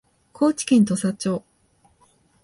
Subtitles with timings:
[0.33, 1.43] 高知県土佐町